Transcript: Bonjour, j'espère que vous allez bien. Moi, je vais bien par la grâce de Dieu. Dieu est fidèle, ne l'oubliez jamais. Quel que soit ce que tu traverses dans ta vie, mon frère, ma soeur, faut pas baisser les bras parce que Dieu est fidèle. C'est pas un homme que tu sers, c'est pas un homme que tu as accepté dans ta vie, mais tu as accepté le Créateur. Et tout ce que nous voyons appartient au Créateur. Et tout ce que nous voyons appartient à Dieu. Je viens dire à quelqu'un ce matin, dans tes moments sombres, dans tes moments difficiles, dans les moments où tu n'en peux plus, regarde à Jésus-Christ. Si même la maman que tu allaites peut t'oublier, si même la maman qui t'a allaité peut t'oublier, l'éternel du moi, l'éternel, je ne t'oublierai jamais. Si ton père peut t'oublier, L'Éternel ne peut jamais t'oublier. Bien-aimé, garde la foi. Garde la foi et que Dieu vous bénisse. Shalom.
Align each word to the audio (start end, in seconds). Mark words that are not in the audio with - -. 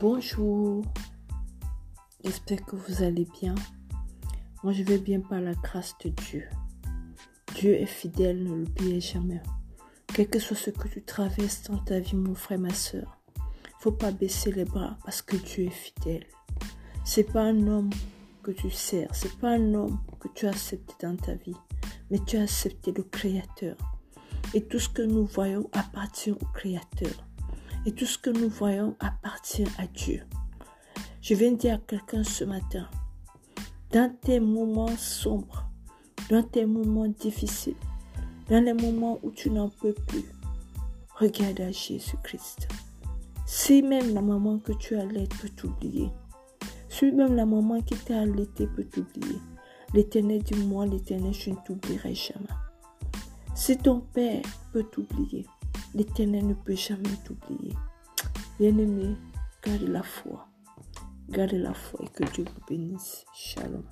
Bonjour, 0.00 0.84
j'espère 2.22 2.64
que 2.64 2.76
vous 2.76 3.02
allez 3.02 3.26
bien. 3.40 3.56
Moi, 4.62 4.72
je 4.72 4.84
vais 4.84 4.98
bien 4.98 5.18
par 5.18 5.40
la 5.40 5.54
grâce 5.54 5.96
de 6.04 6.10
Dieu. 6.10 6.44
Dieu 7.56 7.74
est 7.74 7.86
fidèle, 7.86 8.44
ne 8.44 8.54
l'oubliez 8.54 9.00
jamais. 9.00 9.42
Quel 10.14 10.28
que 10.28 10.38
soit 10.38 10.56
ce 10.56 10.70
que 10.70 10.86
tu 10.86 11.02
traverses 11.02 11.64
dans 11.64 11.78
ta 11.78 11.98
vie, 11.98 12.14
mon 12.14 12.36
frère, 12.36 12.60
ma 12.60 12.72
soeur, 12.72 13.18
faut 13.80 13.90
pas 13.90 14.12
baisser 14.12 14.52
les 14.52 14.64
bras 14.64 14.96
parce 15.04 15.20
que 15.20 15.34
Dieu 15.34 15.64
est 15.64 15.70
fidèle. 15.70 16.26
C'est 17.04 17.32
pas 17.32 17.42
un 17.42 17.66
homme 17.66 17.90
que 18.44 18.52
tu 18.52 18.70
sers, 18.70 19.12
c'est 19.12 19.36
pas 19.38 19.50
un 19.50 19.74
homme 19.74 19.98
que 20.20 20.28
tu 20.28 20.46
as 20.46 20.50
accepté 20.50 20.94
dans 21.04 21.16
ta 21.16 21.34
vie, 21.34 21.56
mais 22.12 22.20
tu 22.24 22.36
as 22.36 22.42
accepté 22.42 22.92
le 22.92 23.02
Créateur. 23.02 23.76
Et 24.54 24.62
tout 24.62 24.78
ce 24.78 24.90
que 24.90 25.02
nous 25.02 25.24
voyons 25.24 25.68
appartient 25.72 26.30
au 26.30 26.46
Créateur. 26.54 27.27
Et 27.88 27.92
tout 27.92 28.04
ce 28.04 28.18
que 28.18 28.28
nous 28.28 28.50
voyons 28.50 28.94
appartient 29.00 29.64
à 29.78 29.86
Dieu. 29.86 30.22
Je 31.22 31.32
viens 31.32 31.52
dire 31.52 31.76
à 31.76 31.78
quelqu'un 31.78 32.22
ce 32.22 32.44
matin, 32.44 32.86
dans 33.92 34.14
tes 34.20 34.40
moments 34.40 34.94
sombres, 34.98 35.70
dans 36.28 36.42
tes 36.42 36.66
moments 36.66 37.08
difficiles, 37.08 37.78
dans 38.50 38.62
les 38.62 38.74
moments 38.74 39.18
où 39.22 39.30
tu 39.30 39.48
n'en 39.48 39.70
peux 39.70 39.94
plus, 39.94 40.30
regarde 41.14 41.62
à 41.62 41.72
Jésus-Christ. 41.72 42.68
Si 43.46 43.80
même 43.80 44.12
la 44.12 44.20
maman 44.20 44.58
que 44.58 44.72
tu 44.72 44.94
allaites 44.94 45.34
peut 45.40 45.48
t'oublier, 45.48 46.10
si 46.90 47.10
même 47.10 47.36
la 47.36 47.46
maman 47.46 47.80
qui 47.80 47.94
t'a 47.96 48.20
allaité 48.20 48.66
peut 48.66 48.84
t'oublier, 48.84 49.38
l'éternel 49.94 50.42
du 50.42 50.56
moi, 50.56 50.84
l'éternel, 50.84 51.32
je 51.32 51.48
ne 51.48 51.56
t'oublierai 51.64 52.14
jamais. 52.14 52.48
Si 53.54 53.78
ton 53.78 54.00
père 54.00 54.42
peut 54.74 54.84
t'oublier, 54.84 55.46
L'Éternel 55.94 56.46
ne 56.46 56.54
peut 56.54 56.76
jamais 56.76 57.16
t'oublier. 57.24 57.74
Bien-aimé, 58.58 59.16
garde 59.64 59.88
la 59.88 60.02
foi. 60.02 60.48
Garde 61.30 61.52
la 61.52 61.74
foi 61.74 62.00
et 62.04 62.08
que 62.08 62.24
Dieu 62.32 62.44
vous 62.44 62.66
bénisse. 62.68 63.24
Shalom. 63.34 63.84